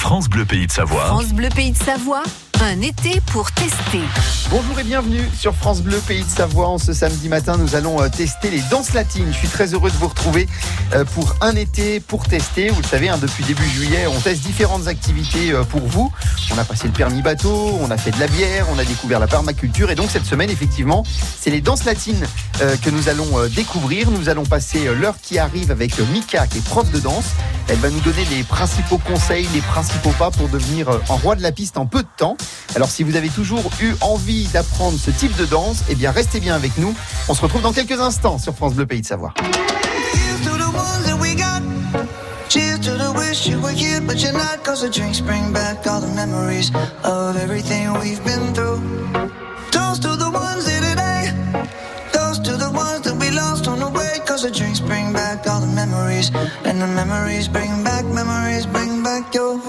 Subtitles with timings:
[0.00, 1.06] France Bleu Pays de Savoie.
[1.06, 2.22] France Bleu Pays de Savoie,
[2.62, 4.00] un été pour tester.
[4.50, 6.66] Bonjour et bienvenue sur France Bleu Pays de Savoie.
[6.66, 9.28] En ce samedi matin, nous allons euh, tester les danses latines.
[9.30, 10.48] Je suis très heureux de vous retrouver
[10.92, 12.70] euh, pour un été pour tester.
[12.70, 16.10] Vous le savez, hein, depuis début juillet, on teste différentes activités euh, pour vous.
[16.52, 19.20] On a passé le permis bateau, on a fait de la bière, on a découvert
[19.20, 19.90] la permaculture.
[19.90, 21.04] Et donc cette semaine, effectivement,
[21.38, 22.26] c'est les danses latines
[22.58, 24.10] que nous allons découvrir.
[24.10, 27.26] Nous allons passer l'heure qui arrive avec Mika, qui est prof de danse.
[27.68, 31.42] Elle va nous donner les principaux conseils, les principaux pas pour devenir en roi de
[31.42, 32.36] la piste en peu de temps.
[32.74, 36.40] Alors si vous avez toujours eu envie d'apprendre ce type de danse, eh bien restez
[36.40, 36.94] bien avec nous.
[37.28, 39.34] On se retrouve dans quelques instants sur France Bleu Pays de Savoie.
[42.48, 44.64] Cheers to the wish you were here, but you're not.
[44.64, 46.70] Cause the drinks bring back all the memories
[47.04, 48.80] of everything we've been through.
[49.70, 51.28] Toast to the ones here today.
[52.10, 54.20] Toast to the ones that we lost on the way.
[54.24, 56.30] Cause the drinks bring back all the memories.
[56.64, 59.60] And the memories bring back, memories bring back your.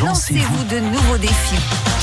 [0.00, 1.95] Lancez-vous de nouveaux défis.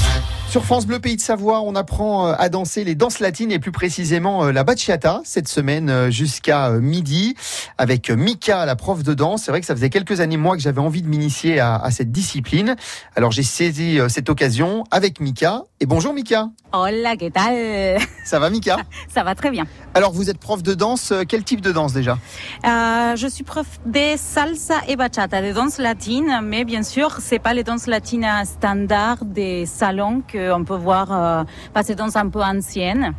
[0.53, 3.58] Sur France Bleu Pays de Savoie, on apprend euh, à danser les danses latines et
[3.58, 7.34] plus précisément euh, la bachata cette semaine euh, jusqu'à midi
[7.80, 9.41] avec Mika, la prof de danse.
[9.46, 11.90] C'est vrai que ça faisait quelques années moi que j'avais envie de m'initier à, à,
[11.90, 12.75] cette discipline.
[13.16, 15.64] Alors j'ai saisi cette occasion avec Mika.
[15.80, 16.50] Et bonjour Mika.
[16.72, 18.00] Hola, ¿qué tal?
[18.24, 18.78] Ça va Mika?
[19.14, 19.66] Ça va très bien.
[19.96, 22.18] Alors vous êtes prof de danse, quel type de danse déjà?
[22.66, 27.40] Euh, Je suis prof de salsa et bachata, de danse latine, mais bien sûr c'est
[27.40, 31.43] pas les danses latines standards des salons que on peut voir euh,
[31.73, 33.13] passer dans un peu ancienne,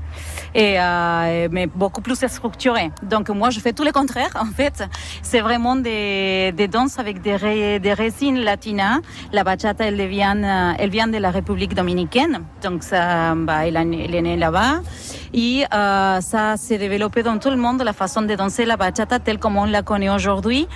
[0.55, 2.91] et, euh, mais beaucoup plus structurée.
[3.03, 4.31] Donc moi, je fais tout le contraire.
[4.45, 4.85] En fait,
[5.23, 8.99] c'est vraiment des, danses avec des, des résines latinas.
[9.33, 14.15] La bachata, elle vient, elle vient de la République dominicaine, donc ça, bah, elle, elle
[14.15, 14.81] est née là-bas.
[15.35, 19.19] Et euh, ça s'est développé dans tout le monde, la façon de danser la bachata
[19.19, 20.69] telle comme on la connaît aujourd'hui.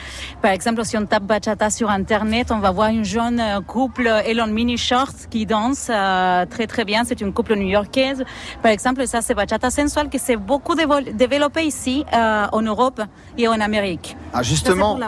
[0.42, 4.48] Par exemple, si on tape bachata sur Internet, on va voir une jeune couple Elon
[4.48, 7.05] Mini Shorts qui danse euh, très très bien.
[7.05, 8.25] C'est une couple new-yorkaise.
[8.62, 13.00] Par exemple, ça c'est bachata sensual qui s'est beaucoup développé ici euh, en Europe
[13.37, 14.17] et en Amérique.
[14.32, 14.99] Ah, justement,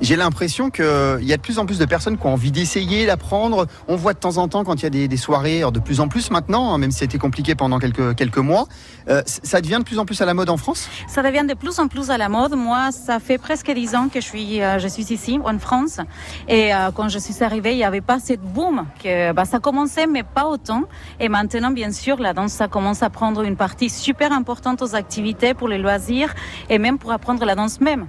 [0.00, 0.84] j'ai l'impression qu'il
[1.22, 3.66] y a de plus en plus de personnes qui ont envie d'essayer, d'apprendre.
[3.88, 6.00] On voit de temps en temps quand il y a des, des soirées, de plus
[6.00, 8.66] en plus maintenant, hein, même si c'était compliqué pendant quelques, quelques mois,
[9.08, 10.88] Euh, ça devient de plus en plus à la mode en France?
[11.06, 12.56] Ça devient de plus en plus à la mode.
[12.56, 16.00] Moi, ça fait presque dix ans que je suis, euh, je suis ici en France.
[16.48, 18.84] Et euh, quand je suis arrivée, il n'y avait pas cette boom.
[19.00, 20.84] Que, bah, ça commençait, mais pas autant.
[21.20, 24.94] Et maintenant, bien sûr, la danse, ça commence à prendre une partie super importante aux
[24.94, 26.34] activités, pour les loisirs
[26.68, 28.06] et même pour apprendre la danse même.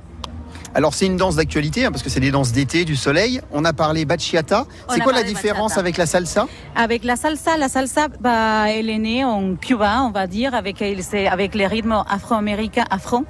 [0.74, 3.42] Alors c'est une danse d'actualité hein, parce que c'est des danses d'été, du soleil.
[3.52, 4.66] On a parlé bachata.
[4.90, 5.82] C'est quoi la différence bachata.
[5.82, 6.48] avec la salsa?
[6.76, 10.82] Avec la salsa, la salsa, bah, elle est née en Cuba, on va dire, avec,
[10.82, 13.26] avec les rythmes afro-américains, afro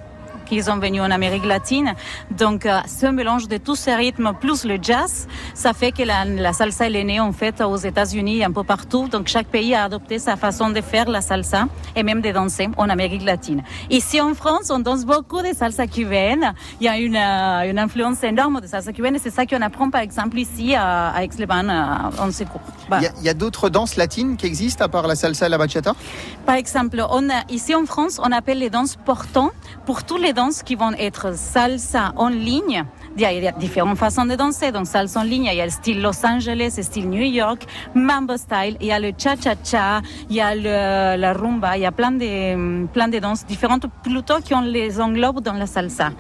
[0.48, 1.94] qui sont venus en Amérique latine.
[2.32, 6.26] Donc, euh, ce mélange de tous ces rythmes plus le jazz, ça fait que la,
[6.26, 9.08] la salsa elle est née en fait aux États-Unis un peu partout.
[9.08, 12.70] Donc, chaque pays a adopté sa façon de faire la salsa et même de danser
[12.78, 13.64] en Amérique latine.
[13.90, 16.54] Ici en France, on danse beaucoup de salsa cubaine.
[16.80, 19.62] Il y a une, euh, une influence énorme de salsa cubaine et c'est ça qu'on
[19.62, 22.62] apprend par exemple ici à, à Aix-les-Bains euh, en secours.
[22.92, 25.58] Il y a, a d'autres danses latines qui existent à part la salsa et la
[25.58, 25.94] bachata?
[26.46, 29.52] Par exemple, on a, ici en France, on appelle les danses portants
[29.86, 32.86] pour tous les qui vont être salsa en ligne.
[33.18, 34.72] Il y a différentes façons de danser.
[34.72, 37.66] Donc, salsa en ligne, il y a le style Los Angeles, le style New York,
[37.96, 41.86] mambo style, il y a le cha-cha-cha, il y a le, la rumba, il y
[41.88, 46.12] a plein de, plein de danses différentes plutôt qui on les englobe dans la salsa.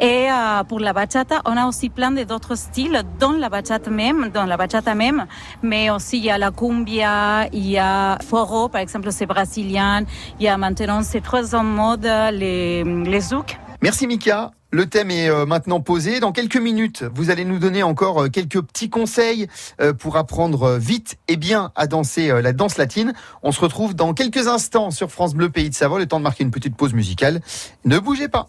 [0.00, 4.30] Et euh, pour la bachata, on a aussi plein d'autres styles dans la bachata même,
[4.34, 5.26] dans la bachata même,
[5.62, 10.04] mais aussi il y a la cumbia, il y a foro, par exemple, c'est brésilien,
[10.40, 13.56] il y a maintenant, c'est très en mode les, les zouk.
[13.80, 14.50] Merci Mika.
[14.74, 16.18] Le thème est euh, maintenant posé.
[16.18, 19.46] Dans quelques minutes, vous allez nous donner encore euh, quelques petits conseils
[19.82, 23.12] euh, pour apprendre vite et bien à danser la danse latine.
[23.42, 25.98] On se retrouve dans quelques instants sur France Bleu Pays de Savoie.
[25.98, 27.42] Le temps de marquer une petite pause musicale.
[27.84, 28.48] Ne bougez pas.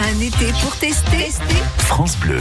[0.00, 1.30] Un été pour tester.
[1.78, 2.40] France Bleu.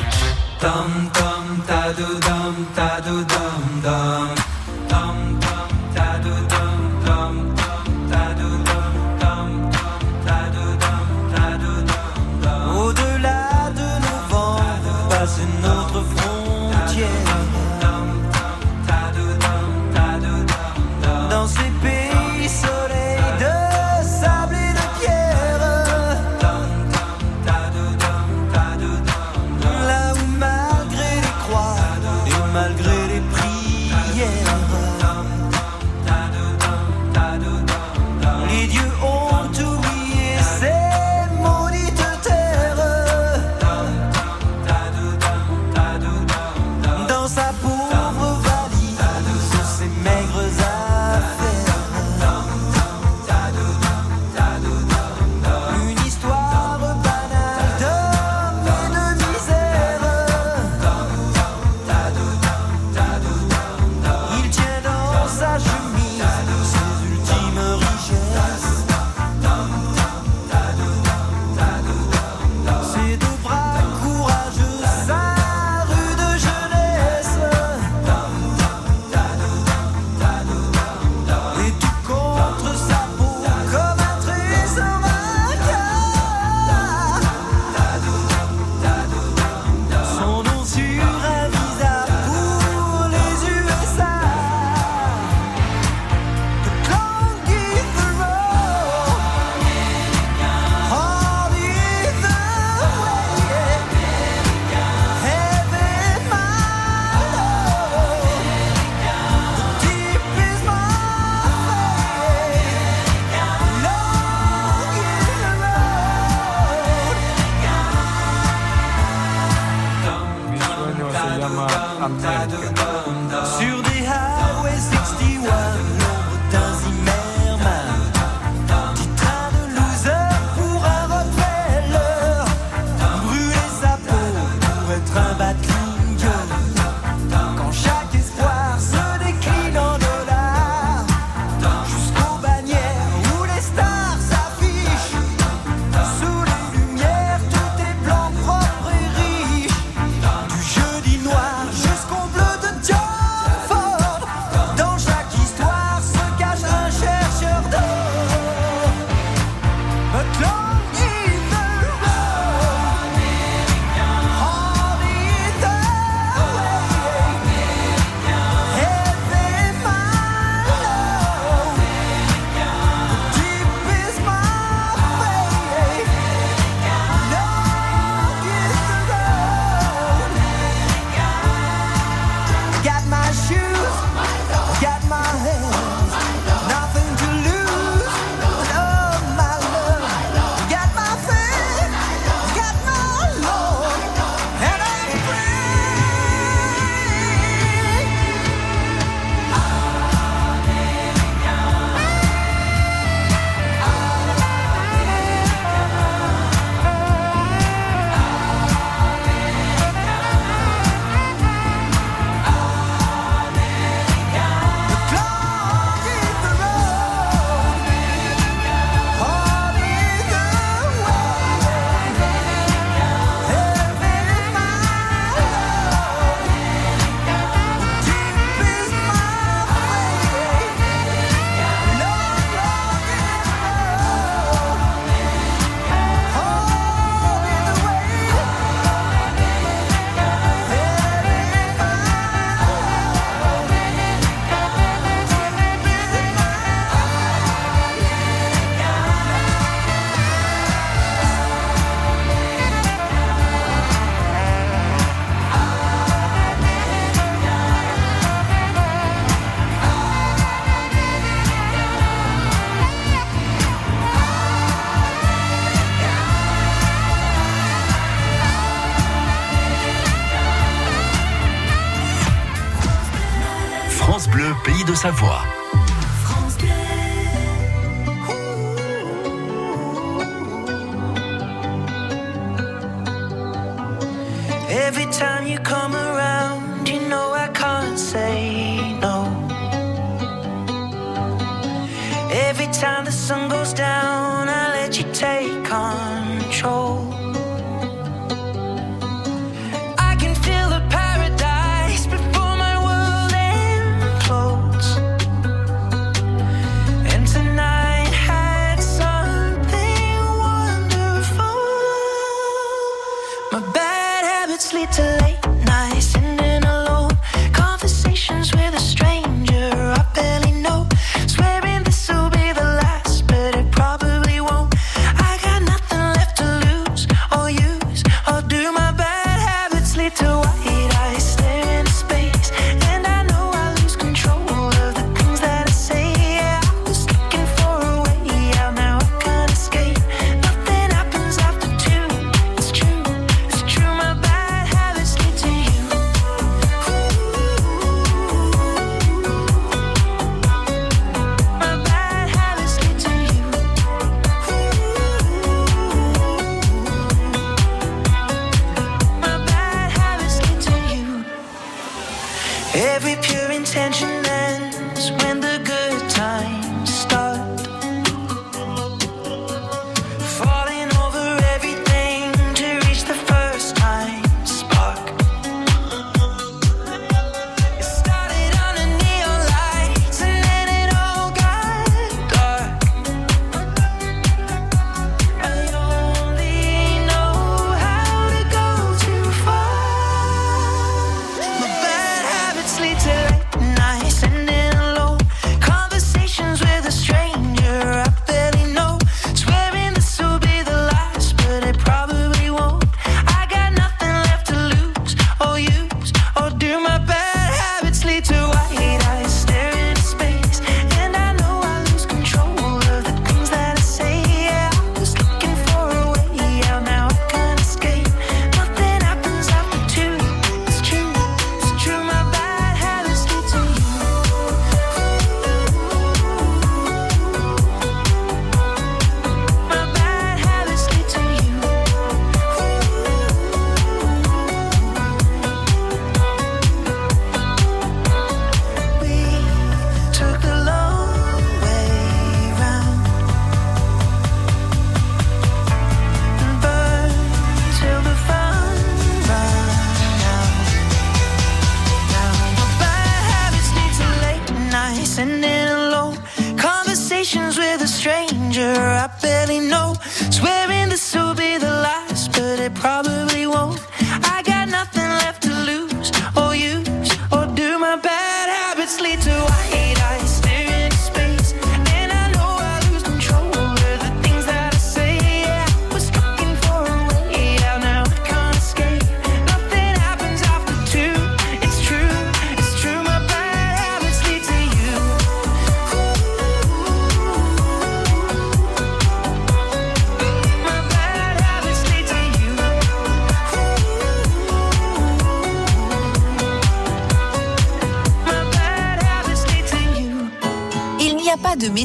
[275.01, 275.50] Savoie.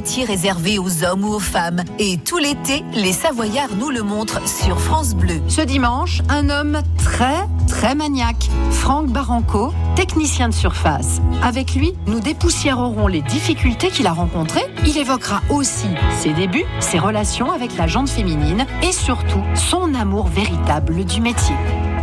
[0.06, 1.82] métier réservé aux hommes ou aux femmes.
[1.98, 5.42] Et tout l'été, les Savoyards nous le montrent sur France Bleu.
[5.48, 11.20] Ce dimanche, un homme très, très maniaque, Franck Baranco, technicien de surface.
[11.42, 14.66] Avec lui, nous dépoussiérerons les difficultés qu'il a rencontrées.
[14.86, 15.88] Il évoquera aussi
[16.20, 21.56] ses débuts, ses relations avec la gente féminine et surtout son amour véritable du métier.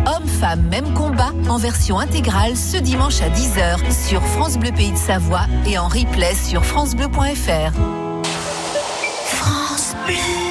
[0.05, 4.97] Hommes-femmes, même combat en version intégrale ce dimanche à 10h sur France Bleu Pays de
[4.97, 7.71] Savoie et en replay sur FranceBleu.fr.
[9.25, 10.42] France Bleu.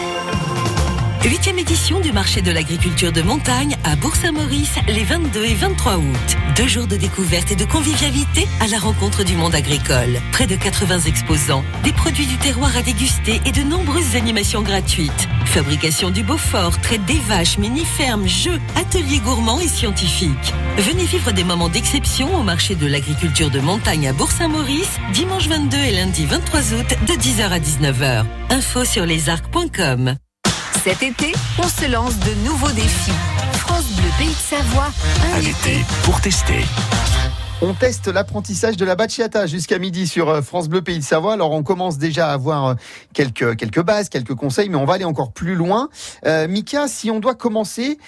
[1.25, 6.37] Huitième édition du marché de l'agriculture de montagne à Bourg-Saint-Maurice les 22 et 23 août.
[6.57, 10.21] Deux jours de découverte et de convivialité à la rencontre du monde agricole.
[10.33, 15.29] Près de 80 exposants, des produits du terroir à déguster et de nombreuses animations gratuites.
[15.47, 20.53] Fabrication du Beaufort, traite des vaches, mini-fermes, jeux, ateliers gourmands et scientifiques.
[20.79, 25.77] Venez vivre des moments d'exception au marché de l'agriculture de montagne à Bourg-Saint-Maurice, dimanche 22
[25.77, 28.25] et lundi 23 août de 10h à 19h.
[28.51, 30.17] Info sur lesarcs.com.
[30.85, 33.13] Cet été, on se lance de nouveaux défis.
[33.55, 34.91] France Bleu Pays de Savoie,
[35.33, 36.65] un, été pour tester.
[37.65, 41.35] On teste l'apprentissage de la bachata jusqu'à midi sur euh, France Bleu Pays de Savoie.
[41.35, 42.75] Alors on commence déjà à avoir euh,
[43.15, 45.89] quelques quelques bases, quelques conseils, mais on va aller encore plus loin.
[46.27, 47.99] Euh, Mika, si on doit commencer,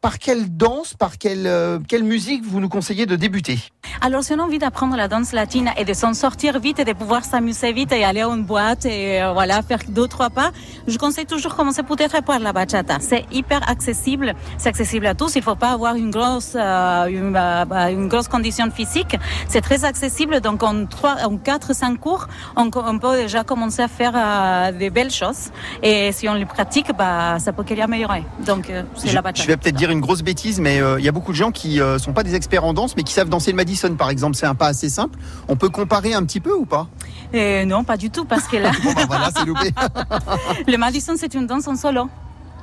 [0.00, 1.46] par quelle danse, par quelle
[1.88, 3.58] quelle musique vous nous conseillez de débuter?
[4.00, 6.84] Alors, si on a envie d'apprendre la danse latine et de s'en sortir vite et
[6.84, 10.52] de pouvoir s'amuser vite et aller à une boîte et voilà, faire deux, trois pas,
[10.86, 12.96] je conseille toujours commencer peut-être par la bachata.
[13.00, 14.34] C'est hyper accessible.
[14.56, 15.36] C'est accessible à tous.
[15.36, 18.85] Il faut pas avoir une grosse, une, bah, une grosse condition physique.
[19.48, 20.40] C'est très accessible.
[20.40, 24.90] Donc, en trois, en quatre, cinq cours, on, peut déjà commencer à faire euh, des
[24.90, 25.50] belles choses.
[25.82, 28.24] Et si on les pratique, bah, ça peut qu'améliorer.
[28.44, 29.42] Donc, euh, c'est je, la bachata.
[29.42, 31.50] je vais peut-être dire une grosse bêtise, mais euh, il y a beaucoup de gens
[31.50, 34.10] qui euh, sont pas des experts en danse, mais qui savent danser le Madison, par
[34.10, 34.36] exemple.
[34.36, 35.18] C'est un pas assez simple.
[35.48, 36.88] On peut comparer un petit peu ou pas?
[37.66, 39.72] Non, pas du tout, parce que là, Bon, bah, voilà, c'est loupé.
[40.66, 42.08] le Madison, c'est une danse en solo.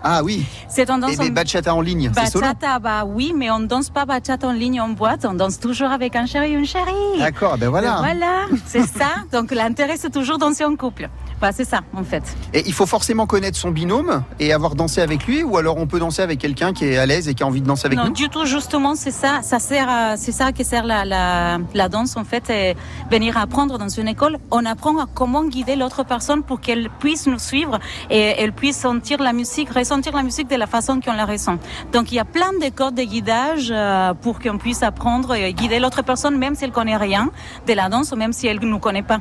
[0.04, 0.46] Ah oui.
[0.68, 2.10] C'est danse Et en bachata en ligne.
[2.10, 5.92] Bachata, bah oui, mais on danse pas bachata en ligne en boîte, on danse toujours
[5.92, 7.20] avec un chéri ou une chérie.
[7.20, 7.98] D'accord, ben voilà.
[8.00, 9.24] Voilà, c'est ça.
[9.32, 11.10] Donc l'intérêt, c'est toujours danser en couple.
[11.40, 12.24] Bah, c'est ça, en fait.
[12.54, 15.88] Et il faut forcément connaître son binôme et avoir dansé avec lui, ou alors on
[15.88, 17.98] peut danser avec quelqu'un qui est à l'aise et qui a envie de danser avec
[17.98, 18.12] non, nous?
[18.14, 19.42] du tout, justement, c'est ça.
[19.42, 22.76] Ça sert c'est ça qui sert la, la, la danse, en fait, et
[23.12, 24.38] venir apprendre dans une école.
[24.52, 28.78] On apprend à comment guider l'autre personne pour qu'elle puisse nous suivre et elle puisse
[28.78, 29.70] sentir la musique,
[30.14, 31.58] la musique de la façon qu'on la ressent.
[31.92, 35.54] Donc, il y a plein de codes de guidage euh, pour qu'on puisse apprendre et
[35.54, 37.30] guider l'autre personne, même si elle connaît rien
[37.68, 39.20] de la danse ou même si elle ne nous connaît pas.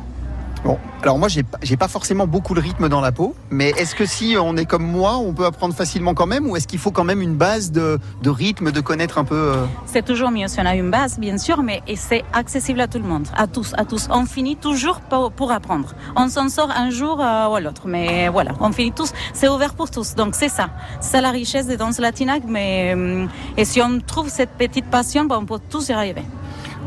[0.64, 1.42] Bon, alors moi j'ai
[1.76, 4.86] pas- forcément beaucoup de rythme dans la peau, mais est-ce que si on est comme
[4.86, 7.72] moi, on peut apprendre facilement quand même, ou est-ce qu'il faut quand même une base
[7.72, 10.90] de, de rythme, de connaître un peu euh, C'est toujours mieux si on a une
[10.90, 14.06] base, bien sûr, mais c'est accessible à tout le monde, à tous, à tous.
[14.10, 15.94] On finit toujours pour, apprendre.
[16.16, 19.12] On s'en sort un jour euh, ou l'autre, mais voilà, on finit tous.
[19.34, 20.70] C'est ouvert pour tous, donc c'est ça.
[21.00, 25.26] C'est la richesse des danses latinaques, mais euh, et si on trouve cette petite passion,
[25.28, 26.22] on peut tous y arriver.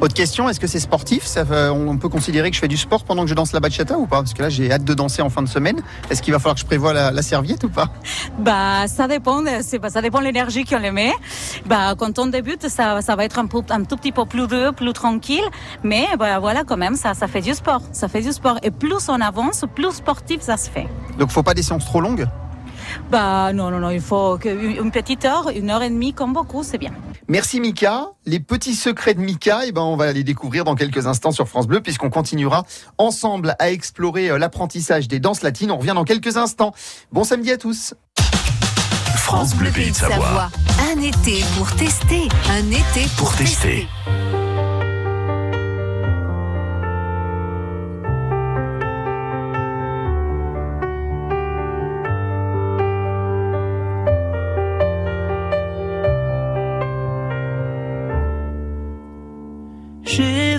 [0.05, 3.05] Autre question, est-ce que c'est sportif Ça, On peut considérer que je fais du sport
[3.05, 5.23] pendant que je danse la bachata ou pas Parce que là j'ai hâte de danser
[5.23, 5.81] en fin de semaine.
[6.11, 7.89] Est-ce qu'il va falloir que je prévoie la, la serviette ou pas
[8.37, 11.11] Bah, ça dépend, ça dépend de l'énergie qu'on le met.
[11.65, 14.45] Bah, quand on débute, ça, ça va être un, peu, un tout petit peu plus
[14.45, 15.43] doux, plus tranquille.
[15.81, 17.81] Mais, bah, voilà, quand même, ça, ça fait du sport.
[17.91, 18.59] Ça fait du sport.
[18.61, 20.85] Et plus on avance, plus sportif ça se fait.
[21.17, 22.27] Donc faut pas des séances trop longues
[23.09, 26.61] Bah, non, non, non, il faut une petite heure, une heure et demie, comme beaucoup,
[26.61, 26.91] c'est bien.
[27.27, 28.11] Merci Mika.
[28.25, 31.47] Les petits secrets de Mika, eh ben, on va les découvrir dans quelques instants sur
[31.47, 32.65] France Bleu puisqu'on continuera
[32.97, 35.71] ensemble à explorer euh, l'apprentissage des danses latines.
[35.71, 36.73] On revient dans quelques instants.
[37.11, 37.95] Bon samedi à tous.
[39.17, 40.49] France Bleu Pays de Savoie.
[40.93, 42.27] Un été pour tester.
[42.49, 43.87] Un été pour, Pour tester.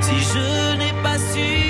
[0.00, 1.65] Si je n'ai pas su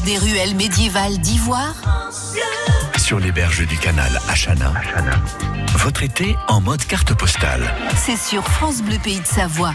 [0.00, 1.74] Des ruelles médiévales d'Ivoire,
[2.96, 4.72] Sur les berges du canal Achana,
[5.76, 7.72] votre été en mode carte postale.
[7.94, 9.74] c'est sur France Bleu Pays de Savoie.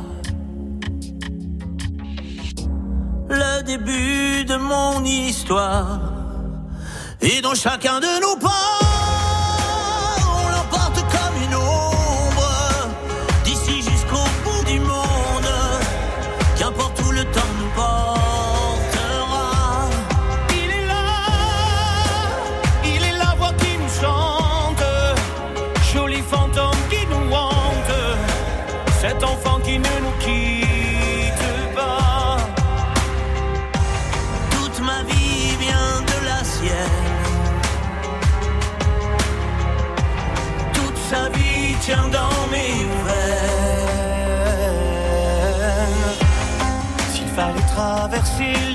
[3.77, 5.99] Début de mon histoire.
[7.21, 8.35] Et dans chacun de nos
[41.81, 43.91] vie tient dans mes veines.
[47.13, 48.70] S'il fallait traverser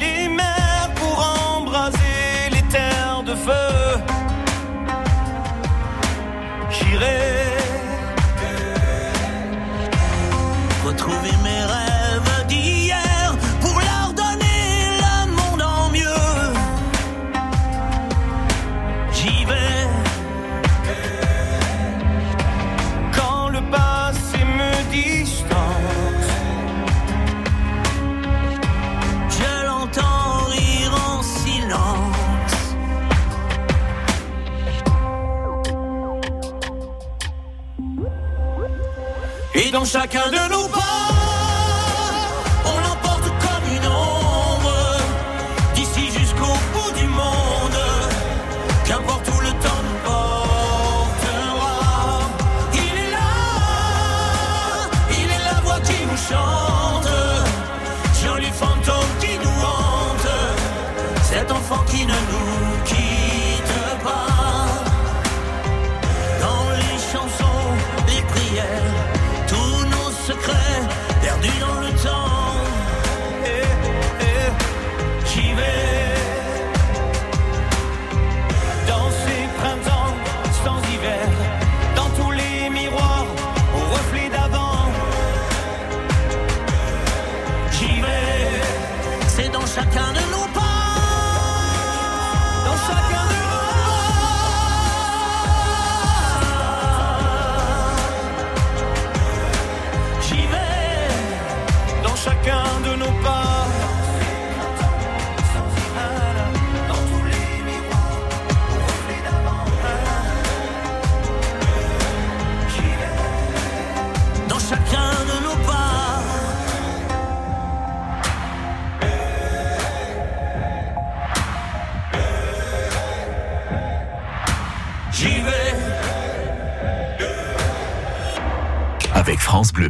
[40.09, 40.66] chacun de nos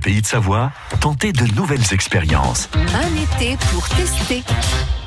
[0.07, 2.71] Pays de Savoie, tentez de nouvelles expériences.
[2.75, 4.45] Un été pour tester.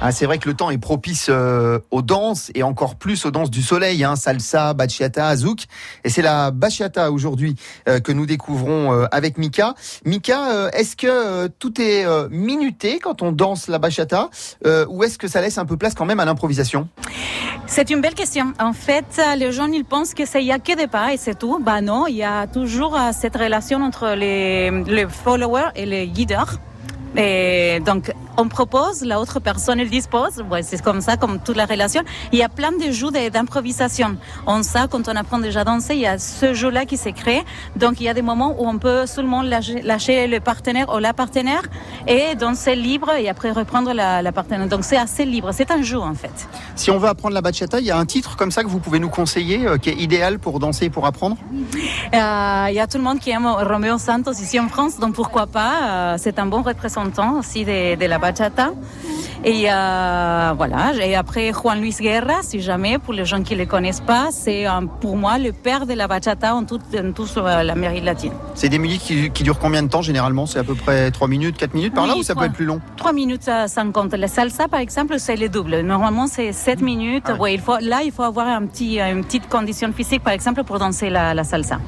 [0.02, 3.32] Ah, c'est vrai que le temps est propice euh, aux danses et encore plus aux
[3.32, 5.66] danses du soleil, hein, salsa, bachata, azouk.
[6.06, 7.58] Et c'est la bachata aujourd'hui
[7.90, 9.76] euh, que nous découvrons euh, avec Mika.
[10.06, 14.30] Mika, euh, est-ce que euh, tout est euh, minuté quand on danse la bachata
[14.88, 16.88] ou est-ce que ça laisse un peu place quand même à l'improvisation?
[17.68, 18.54] C'est une belle question.
[18.60, 21.18] En fait, les gens ils pensent que c'est il y a que des pas et
[21.18, 21.60] c'est tout.
[21.60, 26.60] Bah non, il y a toujours cette relation entre les, les followers et les guideurs.
[27.18, 30.44] Et donc, on propose, la autre personne, elle dispose.
[30.50, 32.02] Ouais, c'est comme ça, comme toute la relation.
[32.32, 34.16] Il y a plein de jeux d'improvisation.
[34.46, 37.12] On sait, quand on apprend déjà à danser, il y a ce jeu-là qui s'est
[37.14, 37.44] créé.
[37.76, 41.00] Donc, il y a des moments où on peut seulement lâcher, lâcher le partenaire ou
[41.00, 41.64] la partenaire
[42.08, 44.68] et danser libre et après reprendre la, la partenaire.
[44.68, 45.50] Donc, c'est assez libre.
[45.52, 46.48] C'est un jeu, en fait.
[46.76, 48.80] Si on veut apprendre la bachata, il y a un titre comme ça que vous
[48.80, 51.38] pouvez nous conseiller, euh, qui est idéal pour danser et pour apprendre?
[52.14, 55.16] Euh, Il y a tout le monde qui aime Romeo Santos ici en France, donc
[55.16, 55.74] pourquoi pas.
[55.90, 56.99] euh, c'est un bon représentant
[57.38, 58.72] aussi de, de la bachata.
[59.46, 60.94] Et euh, voilà.
[61.02, 64.28] Et après Juan Luis Guerra, si jamais, pour les gens qui ne le connaissent pas,
[64.32, 68.04] c'est euh, pour moi le père de la bachata en toute, en toute euh, l'Amérique
[68.04, 68.34] latine.
[68.56, 70.46] C'est des musiques qui, qui durent combien de temps généralement?
[70.46, 72.66] C'est à peu près 3 minutes, 4 minutes par là ou ça peut être plus
[72.66, 72.82] long?
[72.98, 74.14] 3 minutes euh, 50.
[74.16, 75.80] La salsa, par exemple, c'est le double.
[75.82, 77.24] Normalement, c'est 7 minutes.
[77.28, 77.40] Ah ouais.
[77.40, 80.34] Ouais, il faut, là, il faut avoir un petit, euh, une petite condition physique, par
[80.34, 81.80] exemple, pour danser la, la salsa.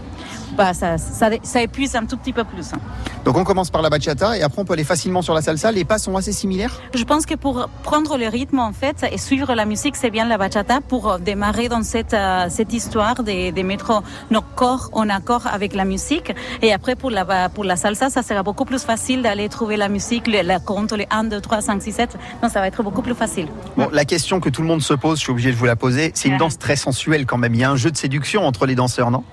[0.57, 2.73] Bah, ça, ça, ça épuise un tout petit peu plus.
[2.73, 2.79] hein.
[3.25, 5.71] Donc on commence par la bachata et après on peut aller facilement sur la salsa.
[5.71, 6.79] Les pas sont assez similaires?
[6.93, 10.25] Je pense que pour prendre le rythme en fait et suivre la musique, c'est bien
[10.25, 14.89] la bachata pour euh, démarrer dans cette euh, cette histoire de, de mettre nos corps
[14.93, 16.33] en accord avec la musique.
[16.61, 19.87] Et après pour la pour la salsa, ça sera beaucoup plus facile d'aller trouver la
[19.89, 22.17] musique, la compte les 1 2 3 5 6 7.
[22.41, 23.47] Donc ça va être beaucoup plus facile.
[23.77, 25.75] Bon, la question que tout le monde se pose, je suis obligé de vous la
[25.75, 26.39] poser, c'est une Ouais.
[26.39, 27.53] danse très sensuelle quand même.
[27.53, 29.23] Il y a un jeu de séduction entre les danseurs, non?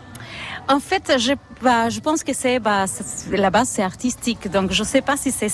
[0.70, 2.84] En fait, je, bah, je pense que c'est, bah,
[3.30, 4.50] la base, c'est artistique.
[4.50, 5.48] Donc, je sais pas si c'est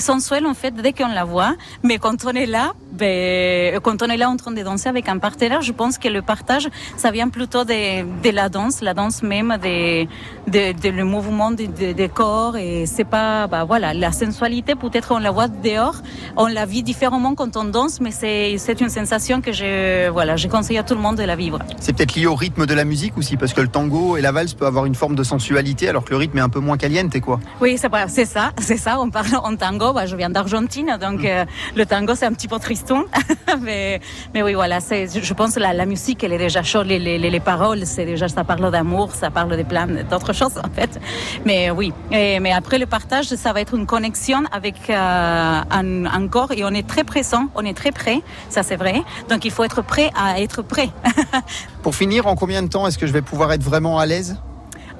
[0.00, 1.56] sensuel, en fait, dès qu'on la voit.
[1.82, 5.08] Mais quand on est là, ben, quand on est là en train de danser avec
[5.08, 8.94] un partenaire, je pense que le partage, ça vient plutôt de, de la danse, la
[8.94, 10.04] danse même, de,
[10.48, 12.56] de, de le mouvement des de, des corps.
[12.56, 15.96] Et c'est pas, bah, voilà, la sensualité, peut-être on la voit dehors,
[16.36, 20.48] on la vit différemment quand on danse, mais c'est, une sensation que je, voilà, je
[20.48, 21.58] conseille à tout le monde de la vivre.
[21.80, 24.32] C'est peut-être lié au rythme de la musique aussi, parce que le tango et la
[24.32, 26.76] valse peut avoir une forme de sensualité, alors que le rythme est un peu moins
[26.76, 27.40] caliente, quoi.
[27.60, 27.78] Oui,
[28.08, 29.00] c'est ça, c'est ça.
[29.00, 29.92] On parle en tango.
[29.92, 31.44] Bah, je viens d'Argentine, donc euh,
[31.76, 32.58] le tango c'est un petit peu
[33.60, 34.00] mais
[34.34, 34.78] oui, voilà.
[34.80, 36.86] Je pense que la, musique, elle est déjà chaude.
[36.86, 40.58] Les, les, les paroles, c'est déjà ça parle d'amour, ça parle de plein d'autres choses
[40.58, 41.00] en fait.
[41.44, 41.92] Mais oui.
[42.10, 46.70] Mais après le partage, ça va être une connexion avec euh, un, corps et on
[46.70, 48.20] est très présent, on est très près.
[48.48, 49.02] Ça c'est vrai.
[49.28, 50.90] Donc il faut être prêt à être prêt.
[51.82, 54.36] Pour finir, en combien de temps est-ce que je vais pouvoir être vraiment à l'aise?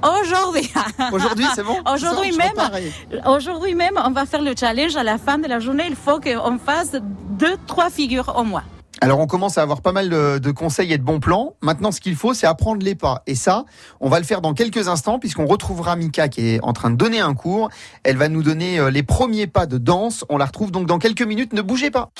[0.03, 0.71] Aujourd'hui.
[1.11, 1.77] Aujourd'hui, c'est bon?
[1.91, 3.21] Aujourd'hui même.
[3.25, 4.95] Aujourd'hui même, on va faire le challenge.
[4.95, 6.95] À la fin de la journée, il faut qu'on fasse
[7.29, 8.63] deux, trois figures au moins.
[9.01, 11.55] Alors on commence à avoir pas mal de, de conseils et de bons plans.
[11.61, 13.21] Maintenant, ce qu'il faut, c'est apprendre les pas.
[13.27, 13.65] Et ça,
[13.99, 16.95] on va le faire dans quelques instants, puisqu'on retrouvera Mika qui est en train de
[16.95, 17.69] donner un cours.
[18.03, 20.23] Elle va nous donner euh, les premiers pas de danse.
[20.29, 21.53] On la retrouve donc dans quelques minutes.
[21.53, 22.11] Ne bougez pas.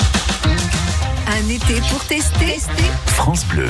[1.28, 2.60] Un été pour tester.
[3.08, 3.70] France Bleu.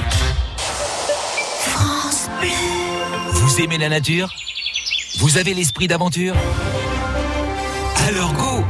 [3.54, 4.34] Vous aimez la nature
[5.20, 6.34] Vous avez l'esprit d'aventure
[8.08, 8.64] Alors go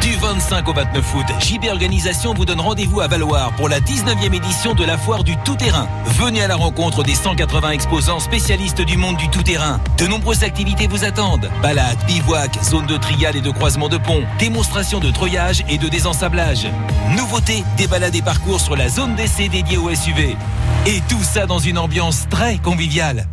[0.00, 4.32] Du 25 au 29 août, JB Organisation vous donne rendez-vous à Valoir pour la 19e
[4.32, 5.88] édition de la foire du tout-terrain.
[6.20, 9.80] Venez à la rencontre des 180 exposants spécialistes du monde du tout-terrain.
[9.98, 11.50] De nombreuses activités vous attendent.
[11.60, 15.88] Balades, bivouac, zone de trial et de croisement de pont, démonstration de treuillage et de
[15.88, 16.68] désensablage.
[17.16, 20.36] Nouveautés, des balades et parcours sur la zone d'essai dédiée au SUV.
[20.86, 23.26] Et tout ça dans une ambiance très conviviale.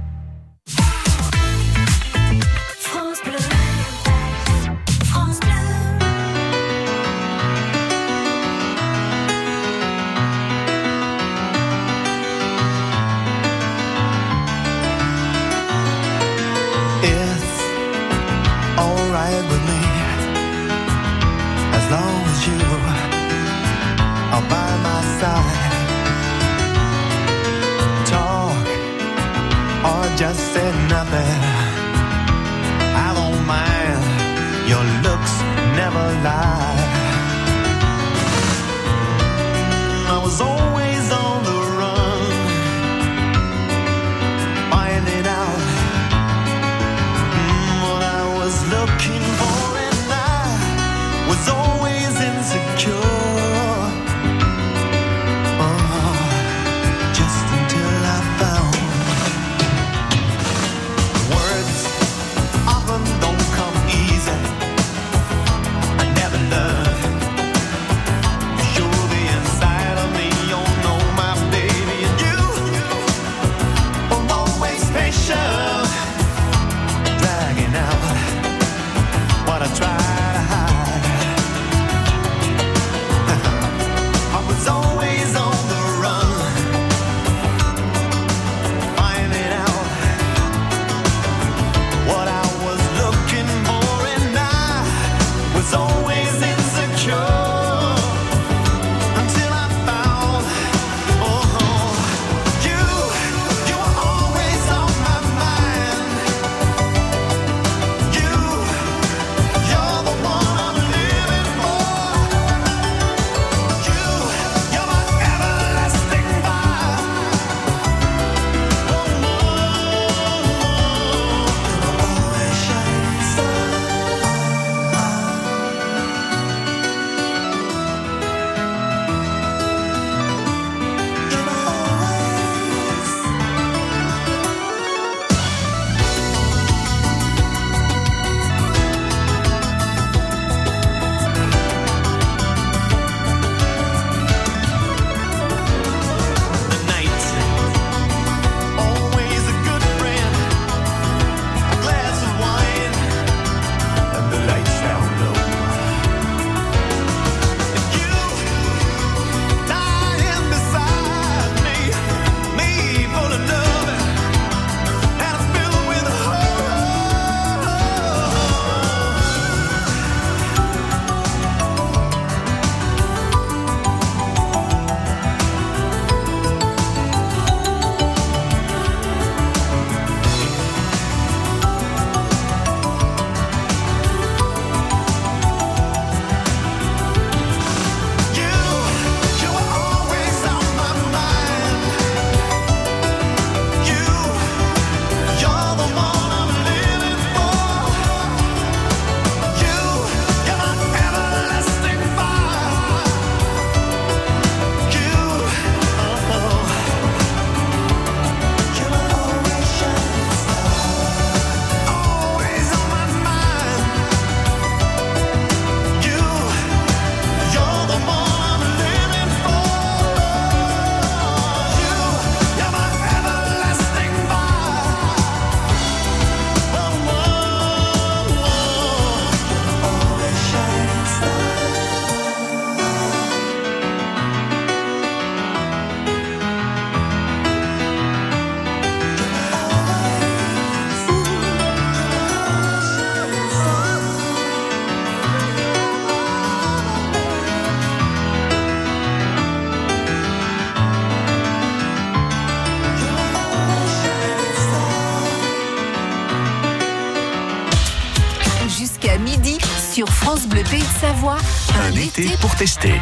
[260.70, 261.38] Pays de Savoie,
[261.82, 262.94] Un été pour tester.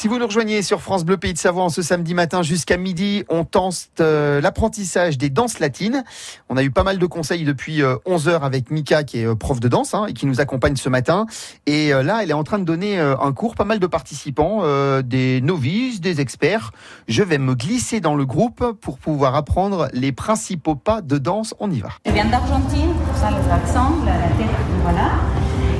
[0.00, 2.78] Si vous nous rejoignez sur France Bleu Pays de Savoie en ce samedi matin jusqu'à
[2.78, 6.04] midi, on tente euh, l'apprentissage des danses latines.
[6.48, 9.34] On a eu pas mal de conseils depuis 11 heures avec Mika qui est euh,
[9.34, 11.26] prof de danse hein, et qui nous accompagne ce matin.
[11.66, 13.86] Et euh, là, elle est en train de donner euh, un cours, pas mal de
[13.86, 16.70] participants, euh, des novices, des experts.
[17.06, 21.54] Je vais me glisser dans le groupe pour pouvoir apprendre les principaux pas de danse.
[21.60, 21.90] On y va.
[22.06, 24.48] Je viens d'Argentine, pour ça les accents, la, tête,
[24.82, 25.10] voilà.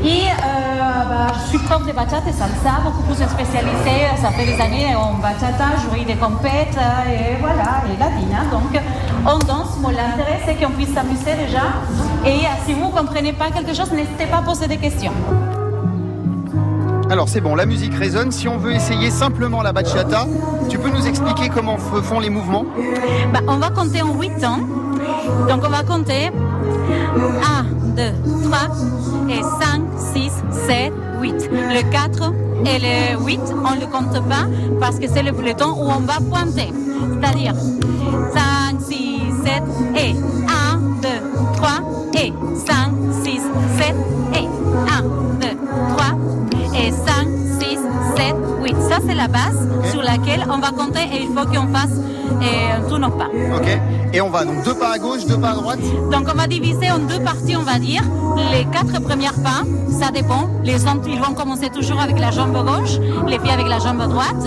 [0.05, 0.60] Et euh,
[1.35, 4.07] je suis prof de bachata et salsa, beaucoup plus spécialisée.
[4.21, 8.45] Ça fait des années en bachata, jury des compètes euh, et voilà, et latina.
[8.51, 8.81] Donc
[9.27, 9.79] on danse.
[9.81, 11.67] Moi, l'intérêt c'est qu'on puisse s'amuser déjà.
[12.25, 15.13] Et euh, si vous ne comprenez pas quelque chose, n'hésitez pas à poser des questions.
[17.11, 18.31] Alors c'est bon, la musique résonne.
[18.31, 20.27] Si on veut essayer simplement la bachata,
[20.69, 22.65] tu peux nous expliquer comment font les mouvements?
[23.33, 24.61] Bah, on va compter en 8 temps.
[25.49, 26.31] Donc on va compter
[26.71, 27.65] 1,
[27.97, 28.03] 2,
[28.45, 28.59] 3
[29.29, 29.83] et 5,
[30.15, 30.33] 6,
[30.67, 31.51] 7, 8.
[31.53, 32.33] Le 4
[32.67, 34.47] et le 8, on ne le compte pas
[34.81, 36.73] parce que c'est le peloton où on va pointer.
[37.21, 39.63] C'est-à-dire 5, 6, 7
[39.97, 40.15] et
[40.49, 41.09] 1, 2,
[41.57, 41.71] 3
[42.15, 42.93] et 5,
[43.23, 43.41] 6,
[43.79, 43.95] 7
[44.35, 44.49] et
[44.91, 45.47] 1, 2,
[45.97, 46.07] 3
[46.75, 47.29] et 5,
[48.75, 48.89] 6, 7, 8.
[48.89, 51.91] Ça c'est la base sur laquelle on va compter et il faut qu'on fasse
[52.43, 53.29] euh, tous nos pas.
[53.55, 53.79] Ok.
[54.13, 55.81] Et on va donc deux pas à gauche, deux pas à droite.
[56.11, 58.03] Donc on va diviser en deux parties, on va dire.
[58.53, 60.49] Les quatre premières pas, ça dépend.
[60.65, 64.03] Les hommes, ils vont commencer toujours avec la jambe gauche, les filles avec la jambe
[64.09, 64.45] droite.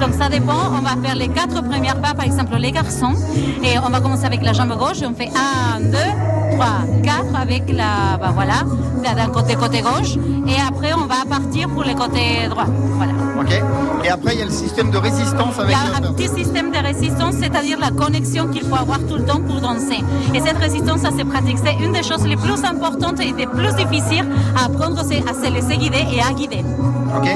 [0.00, 0.60] Donc ça dépend.
[0.76, 3.14] On va faire les quatre premières pas, par exemple les garçons.
[3.64, 5.02] Et on va commencer avec la jambe gauche.
[5.02, 5.96] Et on fait un, deux,
[6.60, 8.62] trois, quatre avec la, bah voilà,
[9.14, 10.16] d'un côté côté gauche.
[10.46, 12.66] Et après on va partir pour le côté droit.
[12.96, 13.12] Voilà.
[13.40, 13.62] Ok.
[14.04, 16.28] Et après, il y a le système de résistance Il avec y a un petit
[16.28, 20.02] système de résistance, c'est-à-dire la connexion qu'il faut avoir tout le temps pour danser.
[20.34, 21.58] Et cette résistance, ça se pratique.
[21.64, 25.34] C'est une des choses les plus importantes et des plus difficiles à apprendre, c'est à
[25.34, 26.64] se laisser guider et à guider.
[27.16, 27.28] Ok.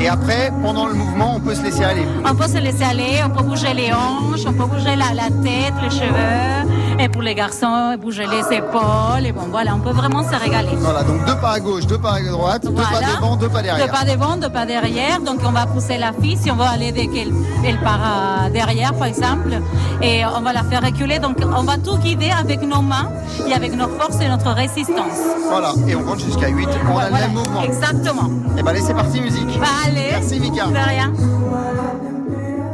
[0.00, 2.06] Et après, pendant le mouvement, on peut se laisser aller.
[2.24, 5.28] On peut se laisser aller, on peut bouger les hanches, on peut bouger la, la
[5.28, 6.79] tête, les cheveux.
[7.02, 9.24] Et pour les garçons, bouger les épaules.
[9.24, 10.76] Et bon, voilà, on peut vraiment se régaler.
[10.76, 13.62] Voilà, donc deux pas à gauche, deux pas à droite, deux pas devant, deux pas
[13.62, 13.86] derrière.
[13.86, 15.20] Deux pas devant, deux pas derrière.
[15.20, 17.32] Donc on va pousser la fille si on veut aller dès qu'elle
[17.64, 19.60] elle part euh, derrière, par exemple.
[20.02, 21.18] Et on va la faire reculer.
[21.18, 23.08] Donc on va tout guider avec nos mains
[23.48, 25.20] et avec nos forces et notre résistance.
[25.48, 26.68] Voilà, et on compte jusqu'à 8.
[26.92, 27.62] On a le même mouvement.
[27.62, 28.30] Exactement.
[28.58, 29.58] Et ben allez, c'est parti, musique.
[29.58, 30.08] Bah, allez.
[30.12, 30.66] Merci, Mika.
[30.66, 31.12] De rien.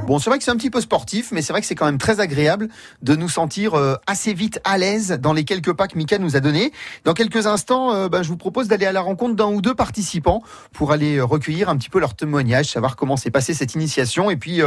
[0.07, 1.85] Bon, c'est vrai que c'est un petit peu sportif, mais c'est vrai que c'est quand
[1.85, 2.69] même très agréable
[3.03, 6.37] de nous sentir euh, assez vite à l'aise dans les quelques pas que Mika nous
[6.37, 6.71] a donnés.
[7.03, 9.75] Dans quelques instants, euh, ben, je vous propose d'aller à la rencontre d'un ou deux
[9.75, 13.75] participants pour aller euh, recueillir un petit peu leur témoignage, savoir comment s'est passée cette
[13.75, 14.61] initiation et puis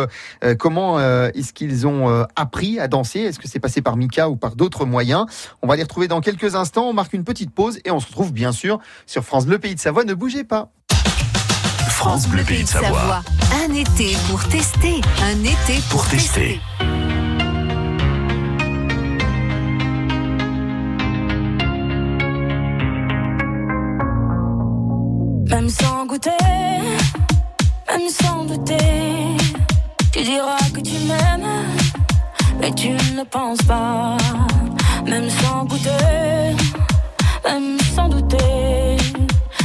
[0.57, 3.21] comment est-ce qu'ils ont appris à danser.
[3.21, 5.25] Est-ce que c'est passé par Mika ou par d'autres moyens
[5.61, 6.89] On va les retrouver dans quelques instants.
[6.89, 9.75] On marque une petite pause et on se retrouve bien sûr sur France Bleu Pays
[9.75, 10.03] de Savoie.
[10.03, 10.71] Ne bougez pas.
[11.99, 13.21] France Bleu Pays de Savoie.
[13.61, 15.01] Un été pour tester.
[15.21, 16.61] Un été pour, Pour tester.
[25.49, 26.29] Même sans goûter,
[27.89, 28.77] même sans douter,
[30.13, 31.65] tu diras que tu m'aimes,
[32.61, 34.15] mais tu ne penses pas.
[35.05, 36.55] Même sans goûter,
[37.43, 38.95] même sans douter,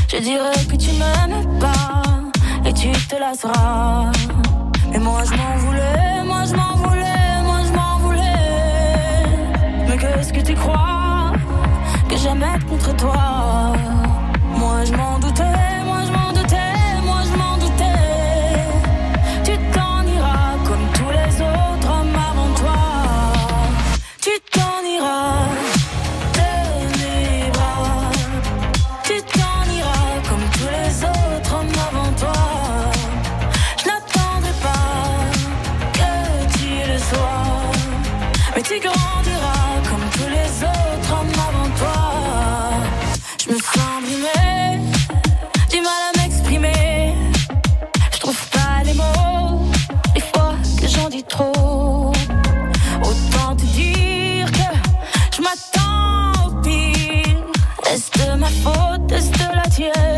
[0.09, 2.14] je dirais que tu m'aimes pas
[2.93, 4.13] tu te lasseras.
[4.91, 9.29] Mais moi je m'en voulais, moi je m'en voulais, moi je m'en voulais.
[9.89, 11.33] Mais qu'est-ce que tu crois
[12.09, 13.73] que j'aimais contre toi?
[14.59, 15.14] Moi je m'en
[59.75, 60.14] 天。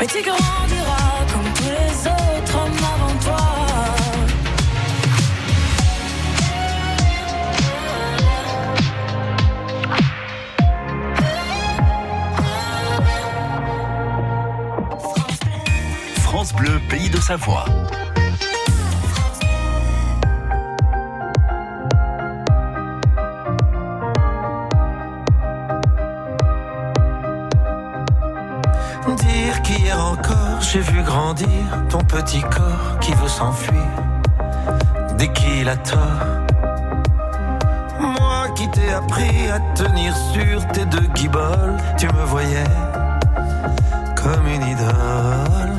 [0.00, 3.36] Mais tu grandiras comme tous les autres hommes avant toi.
[16.22, 17.64] France Bleu, pays de Savoie.
[30.70, 31.48] J'ai vu grandir
[31.88, 33.88] ton petit corps qui veut s'enfuir
[35.16, 35.98] dès qu'il a tort.
[37.98, 42.64] Moi qui t'ai appris à tenir sur tes deux guiboles, tu me voyais
[44.14, 45.72] comme une idole.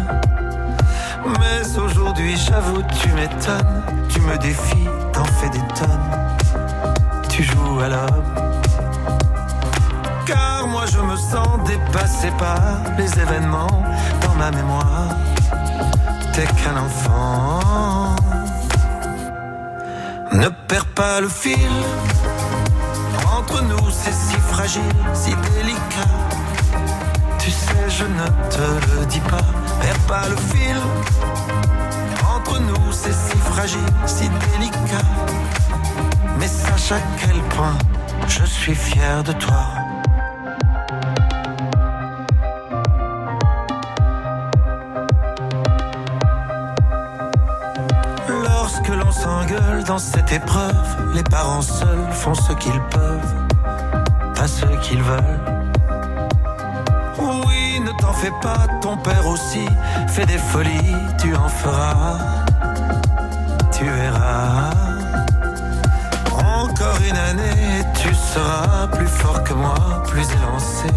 [1.39, 7.89] Mais aujourd'hui j'avoue tu m'étonnes, tu me défies, t'en fais des tonnes, tu joues à
[7.89, 8.48] l'homme.
[10.29, 12.61] Car moi je me sens dépassé par
[12.99, 13.83] les événements
[14.21, 15.07] dans ma mémoire.
[16.33, 18.15] T'es qu'un enfant.
[20.31, 21.73] Ne perds pas le fil.
[23.35, 26.13] Entre nous c'est si fragile, si délicat.
[27.39, 29.47] Tu sais, je ne te le dis pas.
[29.81, 30.77] Perds pas le fil.
[32.35, 35.09] Entre nous c'est si fragile, si délicat.
[36.37, 37.77] Mais sache à quel point
[38.27, 39.78] je suis fier de toi.
[48.89, 53.35] Lorsque l'on s'engueule dans cette épreuve, les parents seuls font ce qu'ils peuvent,
[54.35, 55.39] pas ce qu'ils veulent.
[57.19, 59.67] Oui, ne t'en fais pas, ton père aussi
[60.07, 62.17] fait des folies, tu en feras,
[63.71, 64.71] tu verras.
[66.31, 69.75] Encore une année, tu seras plus fort que moi,
[70.07, 70.87] plus élancé.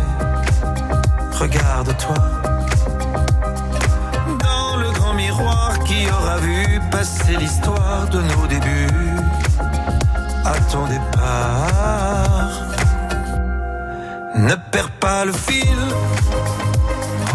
[1.39, 2.52] Regarde-toi
[5.93, 9.17] qui aura vu passer l'histoire de nos débuts
[10.45, 12.51] à ton départ.
[14.35, 15.81] Ne perds pas le fil.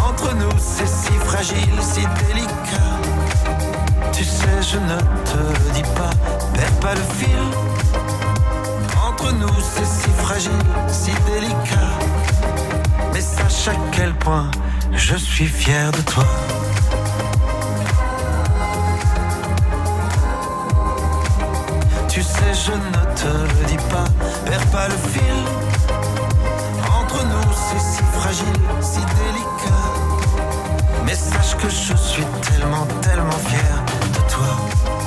[0.08, 2.93] Entre nous, c'est si fragile, si délicat.
[4.14, 4.97] Tu sais, je ne
[5.30, 5.41] te
[5.76, 6.14] dis pas.
[6.55, 7.43] Perds pas le fil.
[9.08, 11.93] Entre nous, c'est si fragile, si délicat.
[13.14, 14.49] Mais sache à quel point
[14.93, 16.26] je suis fier de toi.
[22.66, 24.05] Je ne te le dis pas,
[24.45, 25.39] perds pas le fil.
[26.99, 29.86] Entre nous, c'est si fragile, si délicat.
[31.05, 33.84] Mais sache que je suis tellement, tellement fier
[34.14, 35.07] de toi.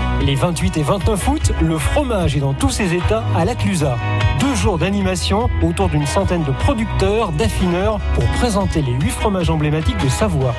[0.23, 3.97] Les 28 et 29 août, le fromage est dans tous ses états à la Clusa.
[4.39, 9.97] Deux jours d'animation autour d'une centaine de producteurs, d'affineurs pour présenter les huit fromages emblématiques
[9.97, 10.53] de Savoie.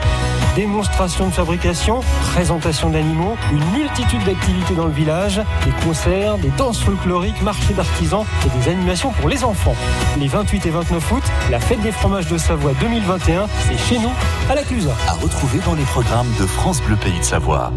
[0.56, 2.00] Démonstration de fabrication,
[2.32, 8.24] présentation d'animaux, une multitude d'activités dans le village, des concerts, des danses folkloriques, marchés d'artisans
[8.44, 9.76] et des animations pour les enfants.
[10.18, 14.12] Les 28 et 29 août, la fête des fromages de Savoie 2021, c'est chez nous,
[14.50, 14.92] à la Clusa.
[15.06, 17.72] À retrouver dans les programmes de France Bleu Pays de Savoie.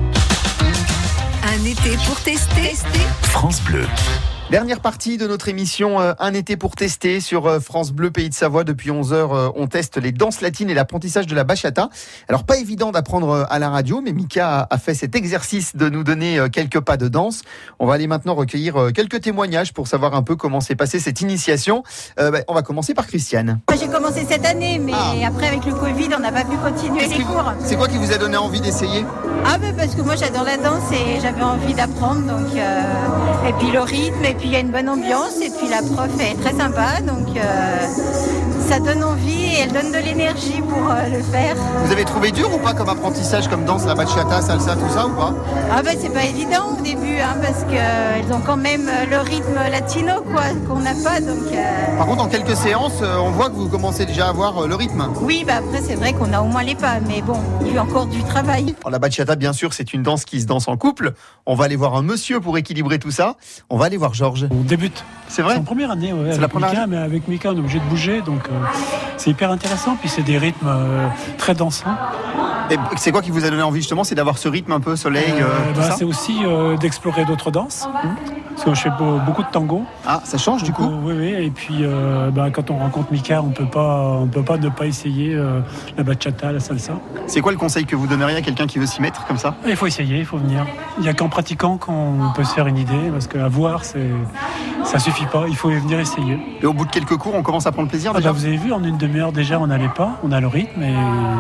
[1.56, 2.76] Un été pour tester.
[3.22, 3.86] France Bleu,
[4.52, 8.30] Dernière partie de notre émission euh, Un été pour tester sur euh, France Bleu Pays
[8.30, 8.64] de Savoie.
[8.64, 11.90] Depuis 11 heures, euh, on teste les danses latines et l'apprentissage de la bachata.
[12.30, 16.04] Alors pas évident d'apprendre à la radio, mais Mika a- fait cet exercice de nous
[16.04, 17.42] donner quelques pas de danse.
[17.80, 21.22] On va aller maintenant recueillir quelques témoignages pour savoir un peu comment s'est passée cette
[21.22, 21.82] initiation.
[22.20, 23.62] Euh, bah, on va commencer par Christiane.
[23.68, 24.94] Moi, J'ai commencé cette année, mais
[25.26, 27.52] après avec le Covid, on n'a pas pu continuer les cours.
[27.64, 29.04] C'est quoi qui vous a donné envie d'essayer?
[29.48, 33.54] Ah ben parce que moi j'adore la danse et j'avais envie d'apprendre donc euh, et
[33.54, 36.10] puis le rythme et puis il y a une bonne ambiance et puis la prof
[36.20, 37.88] est très sympa donc euh,
[38.68, 41.56] ça donne envie et elle donne de l'énergie pour euh, le faire.
[41.84, 45.08] Vous avez trouvé dur ou pas comme apprentissage, comme danse, la bachata, salsa, tout ça
[45.08, 45.34] ou pas?
[45.72, 49.18] Ah ben c'est pas évident au début hein, parce qu'elles ont quand même euh, le
[49.20, 53.30] rythme latino quoi qu'on n'a pas donc euh, Par contre, en quelques séances, euh, on
[53.32, 55.08] voit que vous commencez déjà à avoir euh, le rythme.
[55.22, 57.78] oui bah après c'est vrai qu'on a au moins les pas mais bon il y
[57.78, 58.76] a encore du travail.
[58.82, 61.14] Alors, la bachata, bien sûr, c'est une danse qui se danse en couple.
[61.46, 63.36] On va aller voir un monsieur pour équilibrer tout ça.
[63.70, 64.48] On va aller voir Georges.
[64.52, 65.04] On débute.
[65.28, 67.28] C'est vrai C'est en première année, ouais, C'est avec la première Mika, année mais avec
[67.28, 68.55] Mika, on est obligé de bouger, donc euh,
[69.18, 69.96] c'est hyper intéressant.
[69.96, 71.96] Puis c'est des rythmes euh, très dansants.
[72.72, 74.96] Et c'est quoi qui vous a donné envie justement C'est d'avoir ce rythme un peu
[74.96, 77.88] soleil, Euh, euh, bah, c'est aussi euh, d'explorer d'autres danses.
[78.56, 79.84] Parce que je fais beau- beaucoup de tango.
[80.08, 81.28] Ah, ça change du coup Oui, oui.
[81.38, 84.70] Et puis euh, bah, quand on rencontre Mika, on peut pas, on peut pas ne
[84.70, 85.60] pas essayer euh,
[85.98, 86.94] la bachata, la salsa.
[87.28, 89.56] C'est quoi le conseil que vous donneriez à quelqu'un qui veut s'y mettre comme ça?
[89.68, 90.66] Il faut essayer, il faut venir.
[90.98, 94.10] Il n'y a qu'en pratiquant qu'on peut se faire une idée, parce qu'à voir, c'est,
[94.86, 95.46] ça suffit pas.
[95.48, 96.40] Il faut venir essayer.
[96.62, 98.30] Et au bout de quelques cours, on commence à prendre plaisir Ah déjà?
[98.30, 100.82] bah, vous avez vu, en une demi-heure déjà, on les pas, on a le rythme,
[100.82, 100.96] et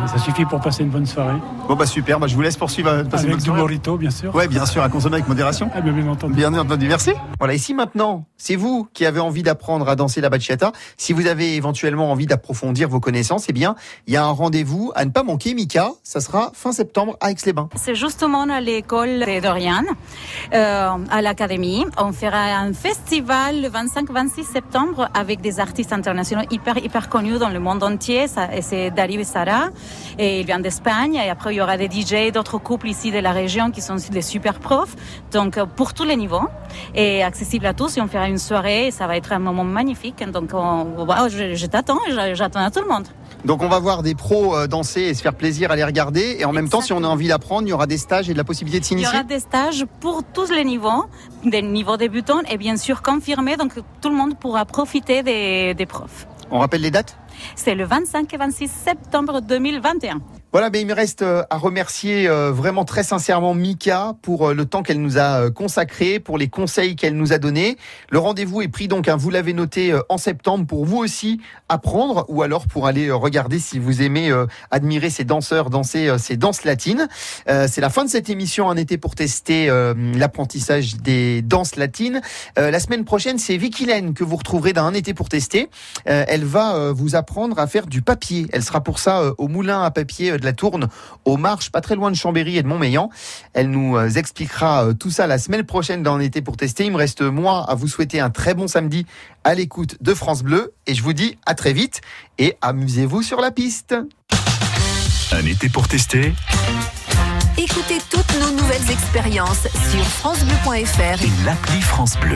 [0.07, 1.37] ça suffit pour passer une bonne soirée.
[1.69, 2.89] Bon bah super, bah, je vous laisse poursuivre.
[2.89, 4.35] euh, passer Avec du burrito, bien sûr.
[4.35, 5.69] Ouais, bien sûr, à consommer avec modération.
[5.73, 6.33] Ah, bien, bien entendu.
[6.33, 7.04] Bien entendu, merci.
[7.39, 11.13] Voilà, et si maintenant, c'est vous qui avez envie d'apprendre à danser la bachata, si
[11.13, 13.75] vous avez éventuellement envie d'approfondir vos connaissances, eh bien,
[14.07, 15.91] il y a un rendez-vous à ne pas manquer, Mika.
[16.03, 17.69] Ça sera fin septembre à Aix-les-Bains.
[17.75, 19.83] C'est justement à l'école de Dorian,
[20.53, 21.85] euh, à l'académie.
[21.97, 27.49] On fera un festival le 25-26 septembre avec des artistes internationaux hyper, hyper connus dans
[27.49, 28.25] le monde entier.
[28.61, 29.69] C'est Dario et Sarah,
[30.17, 31.15] et ils viennent d'Espagne.
[31.15, 33.95] Et après, il y aura des DJ, d'autres couples ici de la région qui sont
[33.95, 34.95] aussi des super profs.
[35.31, 36.47] Donc, euh, pour tous les niveaux
[36.95, 37.97] et accessible à tous.
[37.97, 40.23] Et on fera une soirée et ça va être un moment magnifique.
[40.31, 41.99] Donc, on, je, je t'attends
[42.33, 43.07] j'attends à tout le monde.
[43.43, 46.37] Donc on va voir des pros euh, danser et se faire plaisir à les regarder.
[46.39, 48.33] Et en même temps, si on a envie d'apprendre, il y aura des stages et
[48.33, 49.13] de la possibilité de Il y s'initier.
[49.13, 51.05] aura des stages pour tous les niveaux,
[51.43, 55.85] des niveaux débutants et bien sûr confirmés, donc tout le monde pourra profiter des, des
[55.85, 56.25] profs.
[56.49, 57.17] On rappelle les dates?
[57.55, 60.21] C'est le 25 et 26 septembre 2021.
[60.55, 64.53] Voilà, mais il me reste euh, à remercier euh, vraiment très sincèrement Mika pour euh,
[64.53, 67.75] le temps qu'elle nous a consacré, pour les conseils qu'elle nous a donnés.
[68.09, 72.25] Le rendez-vous est pris donc, hein, vous l'avez noté, en septembre pour vous aussi apprendre
[72.29, 76.37] ou alors pour aller regarder si vous aimez euh, admirer ces danseurs danser euh, ces
[76.37, 77.09] danses latines.
[77.49, 79.69] Euh, C'est la fin de cette émission, un été pour tester
[80.15, 82.21] l'apprentissage des danses latines.
[82.55, 85.69] La semaine prochaine, c'est Vicky Len que vous retrouverez dans un été pour tester.
[86.05, 88.47] Elle va vous apprendre à faire du papier.
[88.53, 90.87] Elle sera pour ça au moulin à papier euh, de la Tourne,
[91.25, 93.09] aux Marches, pas très loin de Chambéry et de Montmélian.
[93.53, 96.85] Elle nous euh, expliquera euh, tout ça la semaine prochaine dans un été pour tester.
[96.85, 99.05] Il me reste moi à vous souhaiter un très bon samedi
[99.43, 102.01] à l'écoute de France Bleu et je vous dis à très vite
[102.37, 103.95] et amusez-vous sur la piste.
[105.31, 106.33] Un été pour tester
[107.57, 112.33] Écoutez toutes nos nouvelles expériences sur francebleu.fr et l'appli France Bleu.